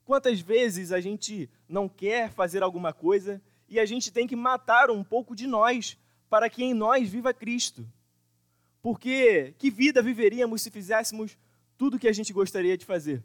[0.05, 4.91] Quantas vezes a gente não quer fazer alguma coisa e a gente tem que matar
[4.91, 5.99] um pouco de nós
[6.31, 7.87] para que em nós viva Cristo?
[8.81, 11.37] Porque que vida viveríamos se fizéssemos
[11.77, 13.23] tudo o que a gente gostaria de fazer?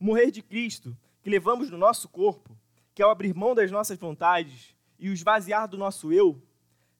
[0.00, 2.58] Morrer de Cristo, que levamos no nosso corpo,
[2.94, 6.42] que é o abrir mão das nossas vontades e o esvaziar do nosso eu,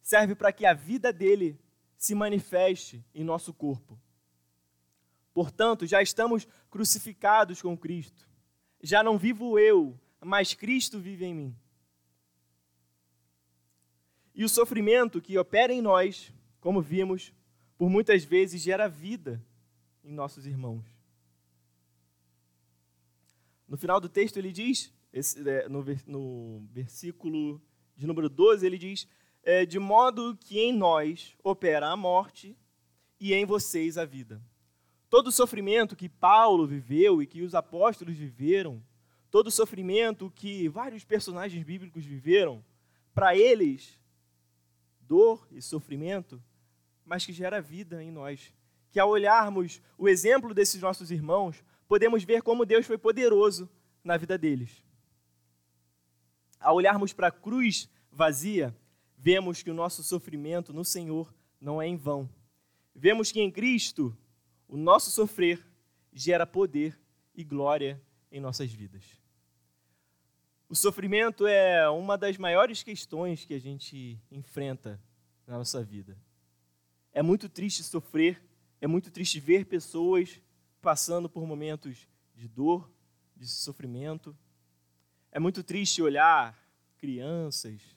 [0.02, 1.58] serve para que a vida dele
[1.96, 3.98] se manifeste em nosso corpo.
[5.32, 8.28] Portanto, já estamos crucificados com Cristo.
[8.82, 11.56] Já não vivo eu, mas Cristo vive em mim.
[14.34, 17.32] E o sofrimento que opera em nós, como vimos,
[17.76, 19.42] por muitas vezes gera vida
[20.04, 20.99] em nossos irmãos.
[23.70, 27.62] No final do texto ele diz, esse, é, no, no versículo
[27.96, 29.06] de número 12, ele diz:
[29.44, 32.58] é, de modo que em nós opera a morte
[33.20, 34.42] e em vocês a vida.
[35.08, 38.82] Todo o sofrimento que Paulo viveu e que os apóstolos viveram,
[39.30, 42.64] todo o sofrimento que vários personagens bíblicos viveram,
[43.14, 44.00] para eles,
[45.00, 46.42] dor e sofrimento,
[47.04, 48.52] mas que gera vida em nós.
[48.90, 53.68] Que ao olharmos o exemplo desses nossos irmãos, podemos ver como Deus foi poderoso
[54.04, 54.80] na vida deles.
[56.60, 58.72] Ao olharmos para a cruz vazia,
[59.18, 62.30] vemos que o nosso sofrimento no Senhor não é em vão.
[62.94, 64.16] Vemos que em Cristo
[64.68, 65.66] o nosso sofrer
[66.12, 66.96] gera poder
[67.34, 68.00] e glória
[68.30, 69.02] em nossas vidas.
[70.68, 75.02] O sofrimento é uma das maiores questões que a gente enfrenta
[75.44, 76.16] na nossa vida.
[77.12, 78.40] É muito triste sofrer,
[78.80, 80.40] é muito triste ver pessoas
[80.80, 82.90] passando por momentos de dor,
[83.36, 84.36] de sofrimento.
[85.30, 86.58] É muito triste olhar
[86.98, 87.96] crianças,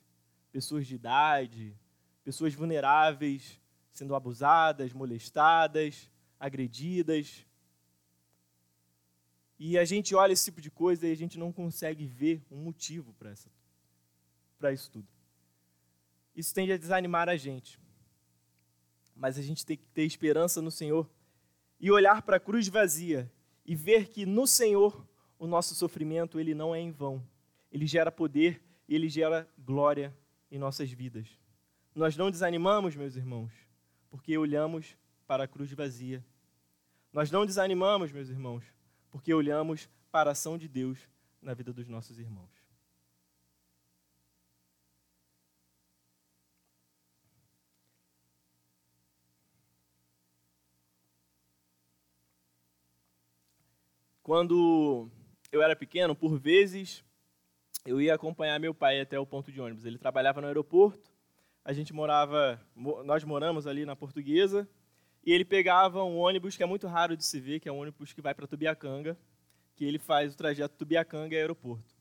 [0.51, 1.75] pessoas de idade,
[2.23, 3.59] pessoas vulneráveis
[3.93, 7.45] sendo abusadas, molestadas, agredidas.
[9.59, 12.57] E a gente olha esse tipo de coisa e a gente não consegue ver um
[12.57, 15.07] motivo para isso tudo.
[16.35, 17.79] Isso tende a desanimar a gente.
[19.15, 21.07] Mas a gente tem que ter esperança no Senhor
[21.83, 23.29] e olhar para a cruz vazia
[23.65, 25.05] e ver que no Senhor
[25.37, 27.21] o nosso sofrimento ele não é em vão.
[27.69, 30.17] Ele gera poder, ele gera glória
[30.49, 31.27] em nossas vidas.
[31.93, 33.51] Nós não desanimamos, meus irmãos,
[34.09, 34.95] porque olhamos
[35.27, 36.23] para a cruz vazia.
[37.11, 38.63] Nós não desanimamos, meus irmãos,
[39.11, 40.97] porque olhamos para a ação de Deus
[41.41, 42.62] na vida dos nossos irmãos.
[54.23, 55.09] Quando
[55.51, 57.03] eu era pequeno, por vezes
[57.85, 59.83] eu ia acompanhar meu pai até o ponto de ônibus.
[59.83, 61.11] Ele trabalhava no aeroporto,
[61.65, 62.59] a gente morava,
[63.03, 64.67] nós moramos ali na Portuguesa,
[65.25, 67.79] e ele pegava um ônibus que é muito raro de se ver, que é um
[67.79, 69.17] ônibus que vai para Tubiacanga,
[69.75, 71.93] que ele faz o trajeto Tubiacanga e aeroporto.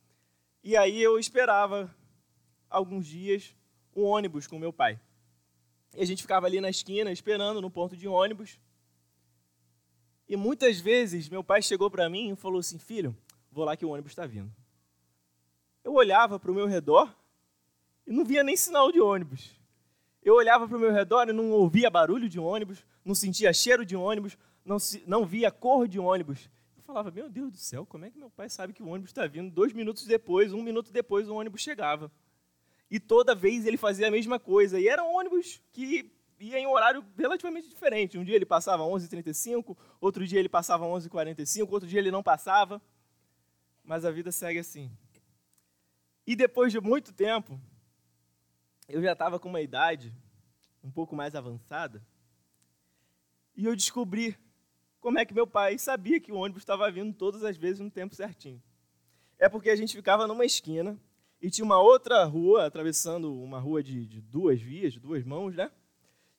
[0.63, 1.93] E aí eu esperava
[2.71, 3.57] alguns dias
[3.97, 5.01] um ônibus com meu pai.
[5.97, 8.61] E a gente ficava ali na esquina esperando no ponto de ônibus.
[10.33, 13.15] E muitas vezes meu pai chegou para mim e falou assim: "Filho,
[13.51, 14.51] vou lá que o ônibus está vindo"
[15.85, 17.15] eu olhava para o meu redor
[18.07, 19.51] e não via nem sinal de ônibus.
[20.23, 23.85] Eu olhava para o meu redor e não ouvia barulho de ônibus, não sentia cheiro
[23.85, 26.49] de ônibus, não, não via cor de ônibus.
[26.77, 29.11] Eu falava, meu Deus do céu, como é que meu pai sabe que o ônibus
[29.11, 29.51] está vindo?
[29.51, 32.11] Dois minutos depois, um minuto depois, o ônibus chegava.
[32.89, 34.79] E toda vez ele fazia a mesma coisa.
[34.79, 36.13] E era um ônibus que
[36.43, 38.19] ia em um horário relativamente diferente.
[38.19, 42.83] Um dia ele passava 11h35, outro dia ele passava 11h45, outro dia ele não passava.
[43.85, 44.91] Mas a vida segue assim.
[46.27, 47.61] E depois de muito tempo,
[48.89, 50.15] eu já estava com uma idade
[50.83, 52.05] um pouco mais avançada,
[53.57, 54.37] e eu descobri
[55.01, 57.91] como é que meu pai sabia que o ônibus estava vindo todas as vezes no
[57.91, 58.63] tempo certinho.
[59.39, 60.99] É porque a gente ficava numa esquina
[61.41, 65.55] e tinha uma outra rua, atravessando uma rua de, de duas vias, de duas mãos,
[65.55, 65.71] né?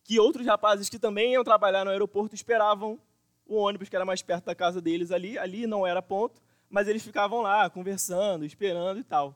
[0.04, 3.00] Que outros rapazes que também iam trabalhar no aeroporto esperavam
[3.46, 5.38] o ônibus que era mais perto da casa deles ali.
[5.38, 9.36] Ali não era ponto, mas eles ficavam lá conversando, esperando e tal.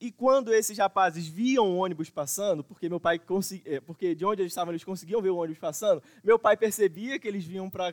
[0.00, 3.20] E quando esses rapazes viam o ônibus passando, porque meu pai
[3.64, 7.18] é, porque de onde eles estavam eles conseguiam ver o ônibus passando, meu pai percebia
[7.18, 7.92] que eles vinham para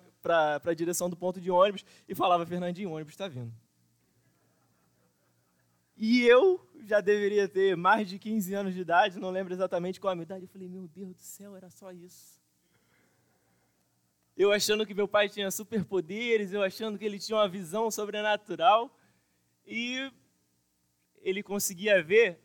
[0.64, 3.52] a direção do ponto de ônibus e falava: Fernandinho, o ônibus está vindo.
[5.98, 10.12] E eu já deveria ter mais de 15 anos de idade, não lembro exatamente qual
[10.12, 10.44] a minha idade.
[10.44, 12.42] Eu falei: Meu Deus do céu, era só isso.
[14.36, 18.94] Eu achando que meu pai tinha superpoderes, eu achando que ele tinha uma visão sobrenatural.
[19.66, 20.12] E
[21.22, 22.40] ele conseguia ver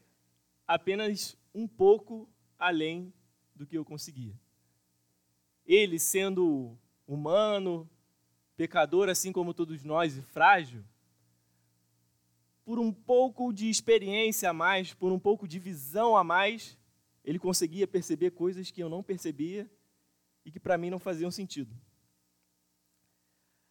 [0.66, 3.12] apenas um pouco além
[3.54, 4.38] do que eu conseguia.
[5.66, 7.90] Ele, sendo humano,
[8.56, 10.84] pecador assim como todos nós e frágil,
[12.80, 16.78] um pouco de experiência a mais, por um pouco de visão a mais,
[17.24, 19.70] ele conseguia perceber coisas que eu não percebia
[20.44, 21.74] e que para mim não faziam sentido.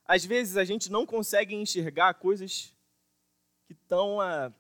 [0.06, 2.76] Às vezes a gente não consegue enxergar coisas
[3.66, 4.52] que estão a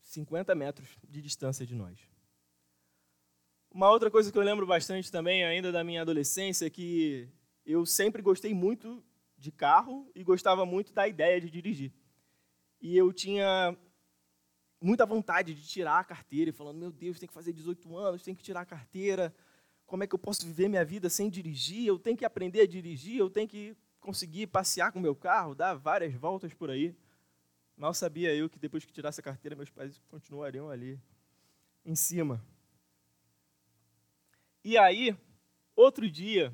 [0.00, 1.98] 50 metros de distância de nós.
[3.70, 7.28] Uma outra coisa que eu lembro bastante também, ainda da minha adolescência, é que
[7.64, 9.04] eu sempre gostei muito
[9.36, 11.92] de carro e gostava muito da ideia de dirigir.
[12.80, 13.76] E eu tinha
[14.80, 18.34] muita vontade de tirar a carteira, falando: meu Deus, tem que fazer 18 anos, tem
[18.34, 19.34] que tirar a carteira.
[19.86, 21.86] Como é que eu posso viver minha vida sem dirigir?
[21.86, 25.74] Eu tenho que aprender a dirigir, eu tenho que conseguir passear com meu carro, dar
[25.74, 26.94] várias voltas por aí.
[27.76, 31.00] Mal sabia eu que depois que tirasse a carteira, meus pais continuariam ali
[31.84, 32.44] em cima.
[34.64, 35.16] E aí,
[35.76, 36.52] outro dia,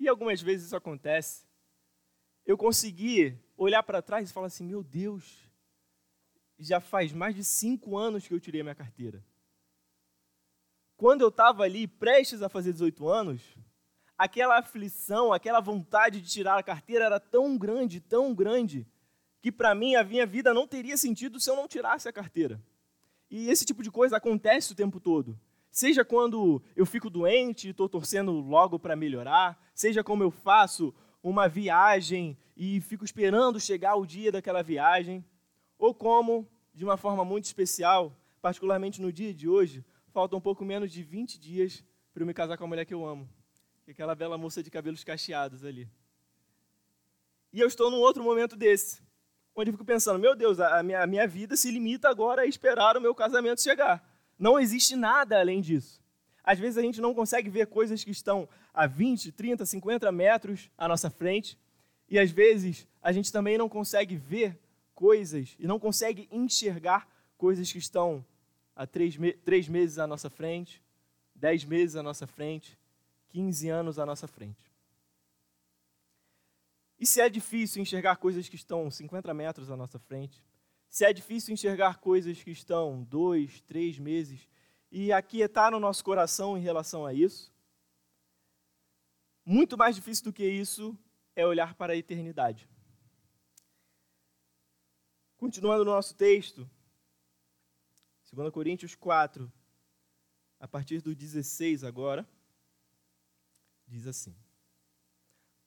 [0.00, 1.46] e algumas vezes isso acontece,
[2.44, 5.50] eu consegui olhar para trás e falar assim: meu Deus,
[6.58, 9.22] já faz mais de cinco anos que eu tirei a minha carteira.
[10.96, 13.42] Quando eu estava ali prestes a fazer 18 anos,
[14.16, 18.86] aquela aflição, aquela vontade de tirar a carteira era tão grande, tão grande,
[19.40, 22.60] que para mim a minha vida não teria sentido se eu não tirasse a carteira.
[23.30, 25.38] E esse tipo de coisa acontece o tempo todo.
[25.70, 30.92] Seja quando eu fico doente e estou torcendo logo para melhorar, seja como eu faço
[31.22, 35.24] uma viagem e fico esperando chegar o dia daquela viagem,
[35.78, 36.44] ou como,
[36.74, 41.04] de uma forma muito especial, particularmente no dia de hoje, falta um pouco menos de
[41.04, 43.28] 20 dias para eu me casar com a mulher que eu amo,
[43.86, 45.88] é aquela bela moça de cabelos cacheados ali.
[47.52, 49.06] E eu estou num outro momento desse
[49.54, 52.46] onde eu fico pensando, meu Deus, a minha, a minha vida se limita agora a
[52.46, 54.04] esperar o meu casamento chegar.
[54.38, 56.00] Não existe nada além disso.
[56.44, 60.70] Às vezes a gente não consegue ver coisas que estão a 20, 30, 50 metros
[60.78, 61.58] à nossa frente,
[62.08, 64.58] e às vezes a gente também não consegue ver
[64.94, 68.24] coisas e não consegue enxergar coisas que estão
[68.74, 70.82] a três, me três meses à nossa frente,
[71.34, 72.78] dez meses à nossa frente,
[73.28, 74.72] 15 anos à nossa frente.
[76.98, 80.42] E se é difícil enxergar coisas que estão 50 metros à nossa frente,
[80.88, 84.48] se é difícil enxergar coisas que estão dois, três meses
[84.90, 87.52] e aquietar no nosso coração em relação a isso,
[89.44, 90.96] muito mais difícil do que isso
[91.40, 92.68] é olhar para a eternidade.
[95.36, 96.68] Continuando no nosso texto,
[98.32, 99.50] 2 Coríntios 4,
[100.58, 102.28] a partir do 16 agora,
[103.86, 104.34] diz assim: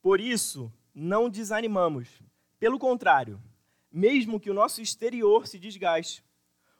[0.02, 2.22] Por isso, não desanimamos.
[2.60, 3.42] Pelo contrário,
[3.90, 6.22] mesmo que o nosso exterior se desgaste,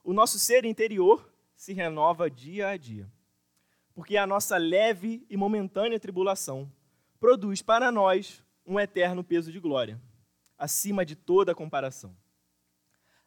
[0.04, 3.10] o nosso ser interior se renova dia a dia.
[3.94, 6.70] Porque a nossa leve e momentânea tribulação
[7.22, 10.02] produz para nós um eterno peso de glória,
[10.58, 12.16] acima de toda comparação.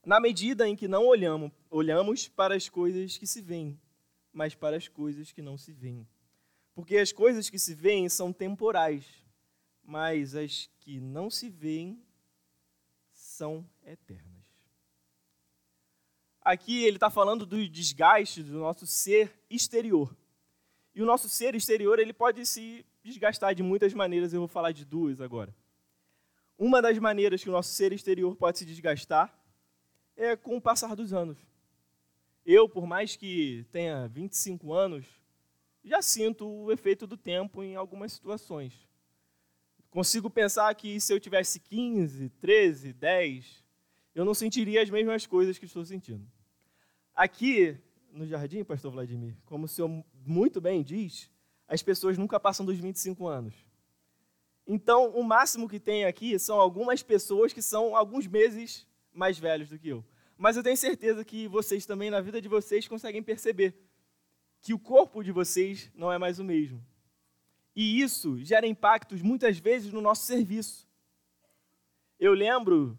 [0.04, 3.80] Na medida em que não olhamos, olhamos para as coisas que se veem,
[4.32, 6.06] mas para as coisas que não se veem.
[6.74, 9.06] Porque as coisas que se veem são temporais,
[9.82, 12.02] mas as que não se veem
[13.12, 14.34] são eternas.
[16.40, 20.14] Aqui ele está falando do desgaste do nosso ser exterior.
[20.94, 24.72] E o nosso ser exterior ele pode se desgastar de muitas maneiras, eu vou falar
[24.72, 25.54] de duas agora.
[26.58, 29.38] Uma das maneiras que o nosso ser exterior pode se desgastar
[30.16, 31.38] é com o passar dos anos.
[32.46, 35.06] Eu, por mais que tenha 25 anos,
[35.84, 38.72] já sinto o efeito do tempo em algumas situações.
[39.90, 43.64] Consigo pensar que se eu tivesse 15, 13, 10,
[44.14, 46.26] eu não sentiria as mesmas coisas que estou sentindo.
[47.14, 47.76] Aqui
[48.10, 51.30] no jardim, pastor Vladimir, como o senhor muito bem diz,
[51.74, 53.52] as pessoas nunca passam dos 25 anos.
[54.64, 59.68] Então, o máximo que tem aqui são algumas pessoas que são alguns meses mais velhos
[59.68, 60.04] do que eu.
[60.38, 63.74] mas eu tenho certeza que vocês também, na vida de vocês, conseguem perceber
[64.62, 66.84] que o corpo de vocês não é mais o mesmo.
[67.74, 70.88] E isso gera impactos muitas vezes no nosso serviço.
[72.18, 72.98] Eu lembro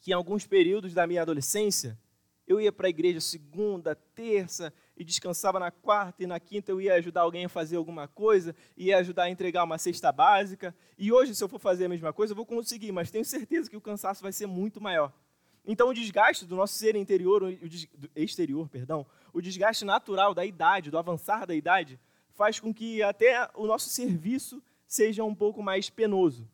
[0.00, 1.98] que em alguns períodos da minha adolescência,
[2.46, 6.80] eu ia para a igreja segunda, terça e descansava na quarta e na quinta eu
[6.80, 10.74] ia ajudar alguém a fazer alguma coisa, ia ajudar a entregar uma cesta básica.
[10.96, 13.68] E hoje, se eu for fazer a mesma coisa, eu vou conseguir, mas tenho certeza
[13.68, 15.12] que o cansaço vai ser muito maior.
[15.66, 17.42] Então, o desgaste do nosso ser interior,
[18.14, 21.98] exterior, perdão, o desgaste natural da idade, do avançar da idade,
[22.30, 26.48] faz com que até o nosso serviço seja um pouco mais penoso.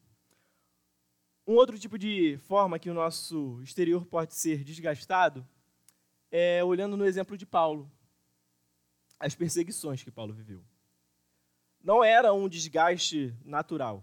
[1.47, 5.47] Um outro tipo de forma que o nosso exterior pode ser desgastado
[6.33, 7.93] é olhando no exemplo de Paulo,
[9.21, 10.65] as perseguições que Paulo viveu.
[11.81, 14.03] Não era um desgaste natural.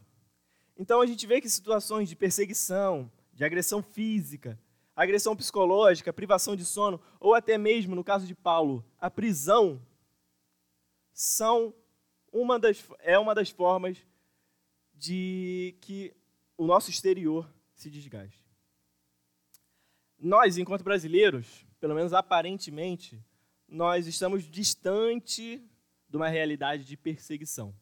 [0.77, 4.57] Então a gente vê que situações de perseguição, de agressão física,
[4.95, 9.81] agressão psicológica, privação de sono, ou até mesmo, no caso de Paulo, a prisão,
[11.11, 11.73] são
[12.31, 13.97] uma das, é uma das formas
[14.93, 16.13] de que
[16.57, 18.45] o nosso exterior se desgaste.
[20.17, 23.19] Nós, enquanto brasileiros, pelo menos aparentemente,
[23.67, 25.61] nós estamos distante
[26.07, 27.73] de uma realidade de perseguição.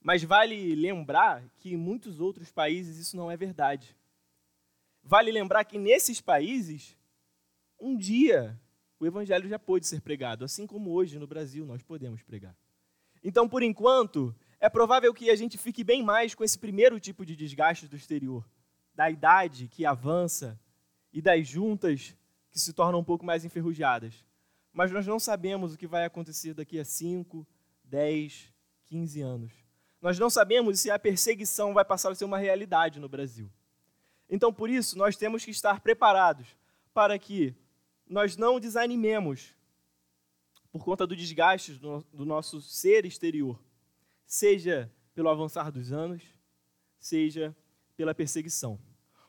[0.00, 3.96] Mas vale lembrar que em muitos outros países isso não é verdade.
[5.02, 6.96] Vale lembrar que nesses países,
[7.78, 8.58] um dia
[8.98, 12.56] o evangelho já pôde ser pregado, assim como hoje no Brasil nós podemos pregar.
[13.24, 17.26] Então, por enquanto, é provável que a gente fique bem mais com esse primeiro tipo
[17.26, 18.48] de desgaste do exterior,
[18.94, 20.58] da idade que avança
[21.12, 22.16] e das juntas
[22.52, 24.14] que se tornam um pouco mais enferrujadas.
[24.72, 27.46] Mas nós não sabemos o que vai acontecer daqui a 5,
[27.84, 28.52] 10,
[28.84, 29.52] 15 anos.
[30.00, 33.50] Nós não sabemos se a perseguição vai passar a ser uma realidade no Brasil.
[34.28, 36.46] Então, por isso, nós temos que estar preparados
[36.92, 37.54] para que
[38.06, 39.54] nós não desanimemos
[40.70, 43.62] por conta do desgaste do nosso ser exterior,
[44.26, 46.22] seja pelo avançar dos anos,
[46.98, 47.54] seja
[47.94, 48.78] pela perseguição.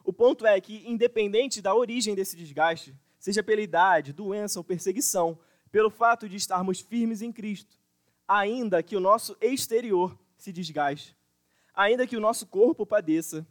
[0.04, 5.40] O ponto é que, independente da origem desse desgaste, seja pela idade, doença ou perseguição,
[5.72, 7.80] pelo fato de estarmos firmes em Cristo,
[8.28, 11.16] ainda que o nosso exterior se desgaste,
[11.74, 13.48] ainda que o nosso corpo padeça,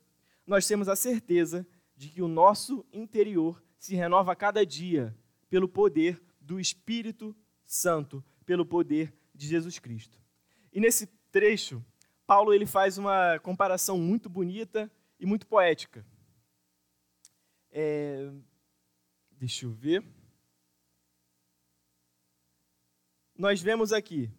[0.47, 1.67] nós temos a certeza
[1.97, 5.17] de que o nosso interior se renova a cada dia
[5.49, 10.21] pelo poder do Espírito Santo, pelo poder de Jesus Cristo.
[10.71, 11.83] E nesse trecho,
[12.27, 16.05] Paulo ele faz uma comparação muito bonita e muito poética.
[17.71, 18.31] É...
[19.43, 20.05] Deixa eu ver.
[23.37, 24.31] Nós vemos aqui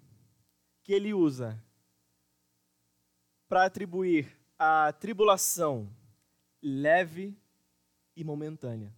[0.81, 1.61] que ele usa
[3.49, 5.93] para atribuir a tribulação
[6.61, 7.37] leve
[8.15, 8.95] e momentânea.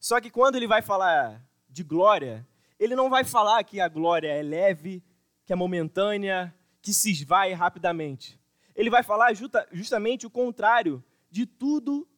[0.00, 2.48] Só que quando ele vai falar de glória,
[2.78, 5.04] ele não vai falar que a glória é leve,
[5.44, 8.40] que é momentânea, que se esvai rapidamente.
[8.74, 12.08] Ele vai falar justa, justamente o contrário de tudo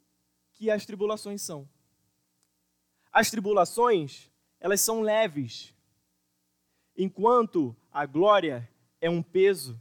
[0.53, 1.69] que as tribulações são.
[3.15, 5.73] As tribulações, elas são leves,
[6.97, 8.69] enquanto a glória
[9.01, 9.81] é um peso.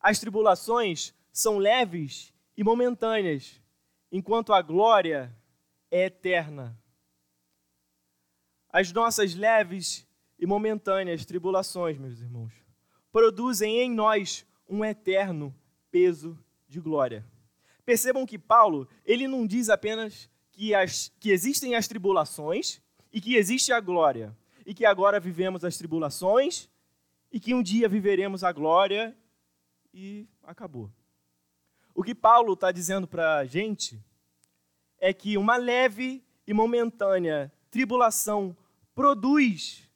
[0.00, 3.62] As tribulações são leves e momentâneas,
[4.10, 5.32] enquanto a glória
[5.88, 6.76] é eterna.
[8.70, 10.04] As nossas leves
[10.36, 12.52] e momentâneas tribulações, meus irmãos,
[13.12, 15.54] produzem em nós um eterno
[15.92, 16.36] peso
[16.66, 17.24] de glória.
[17.84, 20.29] Percebam que Paulo, ele não diz apenas
[20.60, 24.36] que, as, que existem as tribulações e que existe a glória,
[24.66, 26.68] e que agora vivemos as tribulações
[27.32, 29.16] e que um dia viveremos a glória
[29.94, 30.92] e acabou.
[31.94, 33.98] O que Paulo está dizendo para a gente
[34.98, 38.54] é que uma leve e momentânea tribulação
[38.94, 39.88] produz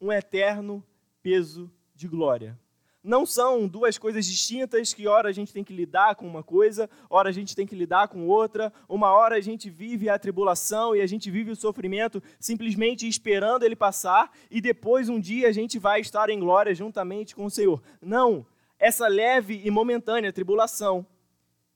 [0.00, 0.80] um eterno
[1.24, 2.56] peso de glória.
[3.04, 6.88] Não são duas coisas distintas que hora a gente tem que lidar com uma coisa,
[7.10, 8.72] hora a gente tem que lidar com outra.
[8.88, 13.62] Uma hora a gente vive a tribulação e a gente vive o sofrimento simplesmente esperando
[13.62, 17.50] ele passar e depois um dia a gente vai estar em glória juntamente com o
[17.50, 17.82] Senhor.
[18.00, 18.46] Não,
[18.78, 21.06] essa leve e momentânea tribulação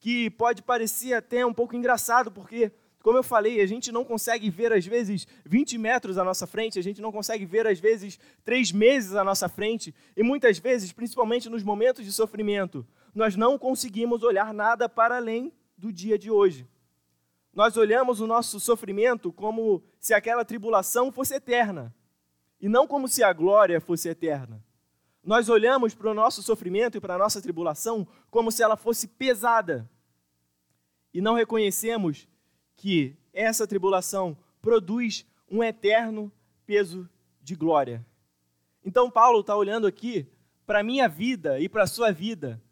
[0.00, 2.72] que pode parecer até um pouco engraçado, porque,
[3.02, 6.78] como eu falei, a gente não consegue ver, às vezes, 20 metros à nossa frente,
[6.78, 10.92] a gente não consegue ver, às vezes, três meses à nossa frente, e muitas vezes,
[10.92, 16.30] principalmente nos momentos de sofrimento, nós não conseguimos olhar nada para além do dia de
[16.30, 16.66] hoje.
[17.54, 21.94] Nós olhamos o nosso sofrimento como se aquela tribulação fosse eterna,
[22.60, 24.62] e não como se a glória fosse eterna.
[25.22, 29.06] Nós olhamos para o nosso sofrimento e para a nossa tribulação como se ela fosse
[29.06, 29.88] pesada.
[31.12, 32.26] E não reconhecemos
[32.78, 36.32] que essa tribulação produz um eterno
[36.64, 37.08] peso
[37.42, 38.06] de glória.
[38.84, 40.26] Então, Paulo está olhando aqui
[40.64, 42.62] para a minha vida e para a sua vida.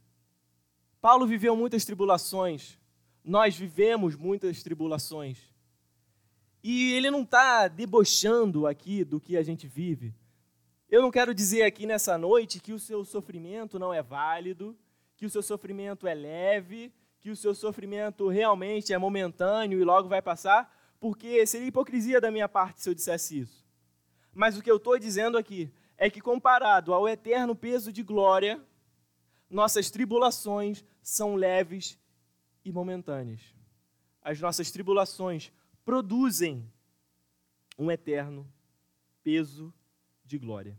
[1.01, 2.79] Paulo viveu muitas tribulações,
[3.25, 5.39] nós vivemos muitas tribulações.
[6.63, 10.15] E ele não está debochando aqui do que a gente vive.
[10.89, 14.77] Eu não quero dizer aqui nessa noite que o seu sofrimento não é válido,
[15.17, 16.93] que o seu sofrimento é leve,
[17.27, 22.31] que o seu sofrimento realmente é momentâneo e logo vai passar, porque seria hipocrisia da
[22.31, 23.67] minha parte se eu dissesse isso.
[24.33, 25.69] Mas o que eu estou dizendo aqui
[25.99, 28.65] é que, comparado ao eterno peso de glória,
[29.51, 31.99] nossas tribulações são leves
[32.65, 33.43] e momentâneas.
[34.23, 35.53] As nossas tribulações
[35.85, 36.73] produzem
[37.77, 38.49] um eterno
[39.25, 39.75] peso
[40.25, 40.79] de glória.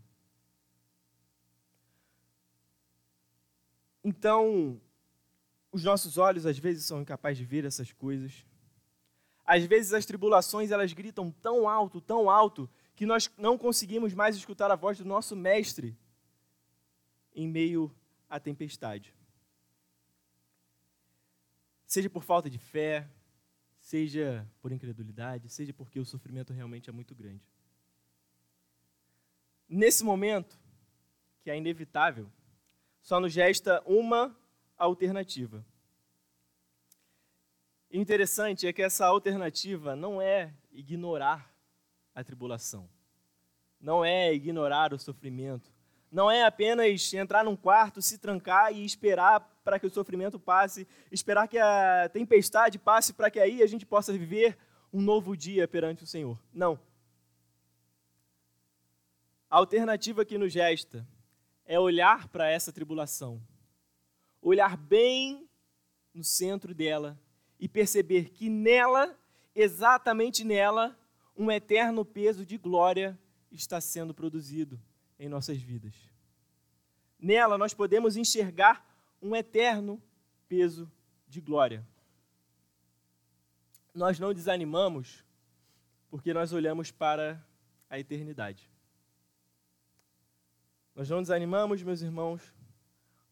[4.02, 4.80] Então,
[5.78, 8.44] os nossos olhos às vezes são incapazes de ver essas coisas.
[9.44, 14.36] Às vezes as tribulações elas gritam tão alto, tão alto, que nós não conseguimos mais
[14.36, 15.96] escutar a voz do nosso mestre
[17.32, 17.94] em meio
[18.28, 19.14] à tempestade.
[21.86, 23.08] Seja por falta de fé,
[23.78, 27.48] seja por incredulidade, seja porque o sofrimento realmente é muito grande.
[29.68, 30.58] Nesse momento,
[31.40, 32.28] que é inevitável,
[33.00, 34.36] só nos resta uma
[34.84, 35.64] alternativa.
[37.90, 41.52] Interessante é que essa alternativa não é ignorar
[42.14, 42.88] a tribulação.
[43.80, 45.72] Não é ignorar o sofrimento.
[46.10, 50.86] Não é apenas entrar num quarto, se trancar e esperar para que o sofrimento passe,
[51.12, 54.56] esperar que a tempestade passe para que aí a gente possa viver
[54.92, 56.38] um novo dia perante o Senhor.
[56.52, 56.78] Não.
[59.50, 61.06] A alternativa que nos gesta
[61.64, 63.40] é olhar para essa tribulação,
[64.40, 65.48] olhar bem
[66.14, 67.18] no centro dela
[67.58, 69.18] e perceber que nela,
[69.54, 70.98] exatamente nela,
[71.36, 73.18] um eterno peso de glória
[73.50, 74.80] está sendo produzido
[75.18, 75.94] em nossas vidas.
[77.18, 78.86] Nela nós podemos enxergar
[79.20, 80.00] um eterno
[80.48, 80.90] peso
[81.26, 81.86] de glória.
[83.94, 85.24] Nós não desanimamos
[86.10, 87.44] porque nós olhamos para
[87.90, 88.70] a eternidade.
[90.94, 92.42] Nós não desanimamos, meus irmãos,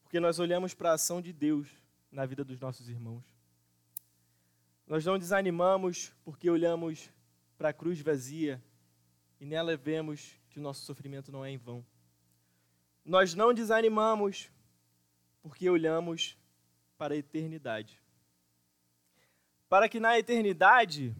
[0.06, 1.66] porque nós olhamos para a ação de Deus
[2.12, 3.24] na vida dos nossos irmãos.
[4.86, 7.10] Nós não desanimamos porque olhamos
[7.58, 8.62] para a cruz vazia
[9.40, 11.84] e nela vemos que o nosso sofrimento não é em vão.
[13.04, 14.48] Nós não desanimamos
[15.42, 16.38] porque olhamos
[16.96, 18.00] para a eternidade.
[19.68, 21.16] Para que na eternidade,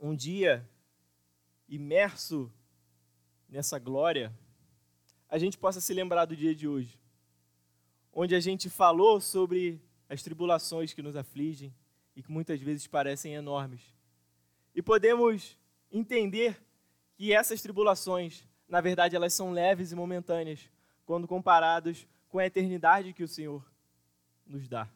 [0.00, 0.68] um dia,
[1.68, 2.52] imerso
[3.48, 4.36] nessa glória,
[5.28, 7.00] a gente possa se lembrar do dia de hoje,
[8.12, 11.74] onde a gente falou sobre as tribulações que nos afligem
[12.14, 13.80] e que muitas vezes parecem enormes
[14.74, 15.58] e podemos
[15.90, 16.60] entender
[17.14, 20.60] que essas tribulações, na verdade, elas são leves e momentâneas
[21.04, 23.64] quando comparados com a eternidade que o Senhor
[24.46, 24.88] nos dá.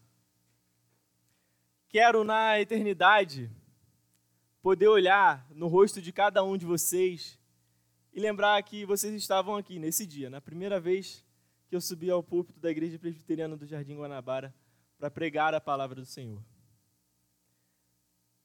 [1.88, 3.50] Quero na eternidade
[4.62, 7.38] poder olhar no rosto de cada um de vocês
[8.12, 11.24] e lembrar que vocês estavam aqui nesse dia, na primeira vez
[11.68, 14.54] que eu subi ao púlpito da Igreja Presbiteriana do Jardim Guanabara
[14.98, 16.42] para pregar a palavra do Senhor.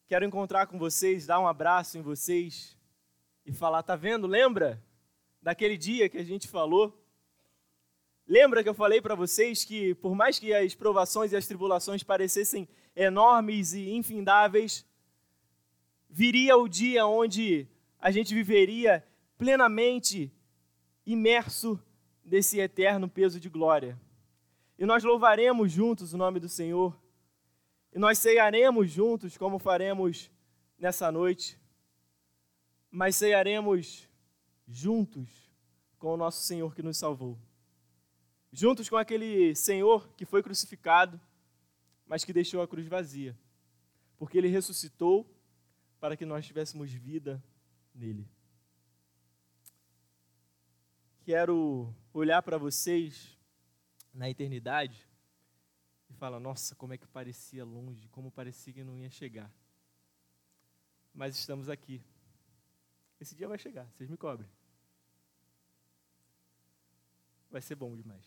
[0.08, 2.78] Quero encontrar com vocês, dar um abraço em vocês
[3.46, 4.28] e falar: tá vendo?
[4.28, 4.84] Lembra
[5.42, 6.98] daquele dia que a gente falou?
[8.28, 12.04] Lembra que eu falei para vocês que, por mais que as provações e as tribulações
[12.04, 14.86] parecessem enormes e infindáveis,
[16.10, 17.68] viria o dia onde
[18.00, 19.06] a gente viveria
[19.38, 20.32] plenamente
[21.06, 21.80] imerso
[22.24, 24.00] nesse eterno peso de glória.
[24.78, 27.00] E nós louvaremos juntos o nome do Senhor
[27.94, 30.32] e nós cearemos juntos, como faremos
[30.78, 31.60] nessa noite,
[32.90, 34.08] mas cearemos
[34.68, 35.30] juntos
[36.00, 37.38] com o nosso Senhor que nos salvou.
[38.52, 41.20] Juntos com aquele Senhor que foi crucificado,
[42.06, 43.38] mas que deixou a cruz vazia,
[44.18, 45.30] porque ele ressuscitou
[46.00, 47.44] para que nós tivéssemos vida
[47.94, 48.28] nele.
[51.22, 53.38] Quero olhar para vocês
[54.14, 55.12] na eternidade
[56.22, 59.52] fala: Nossa, como é que parecia longe, como parecia que não ia chegar.
[61.12, 62.00] Mas estamos aqui.
[63.20, 64.48] Esse dia vai chegar, vocês me cobrem.
[67.50, 68.24] Vai ser bom demais.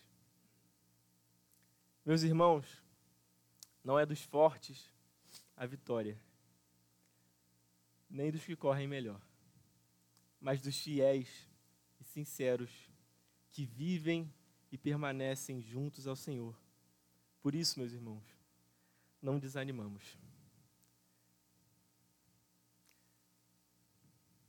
[2.05, 2.83] Meus irmãos,
[3.81, 4.93] não é dos fortes
[5.55, 6.19] a vitória,
[8.09, 9.21] nem dos que correm melhor,
[10.39, 11.54] mas dos fiéis e
[12.15, 12.71] sinceros
[13.51, 14.33] que vivem
[14.71, 16.55] e permanecem juntos ao Senhor
[17.45, 18.23] por isso, meus irmãos,
[19.21, 20.17] não desanimamos.